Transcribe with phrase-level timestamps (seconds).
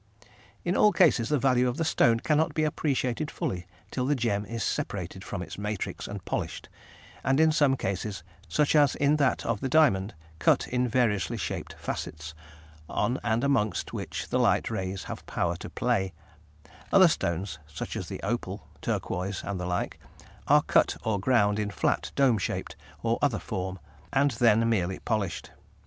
[0.65, 4.47] In all cases the value of the stone cannot be appreciated fully till the gem
[4.47, 6.69] is separated from its matrix and polished,
[7.23, 11.75] and in some cases, such as in that of the diamond, cut in variously shaped
[11.77, 12.33] facets,
[12.89, 16.13] on and amongst which the light rays have power to play;
[16.91, 19.99] other stones, such as the opal, turquoise and the like,
[20.47, 23.77] are cut or ground in flat, dome shaped, or other form,
[24.11, 25.51] and then merely polished.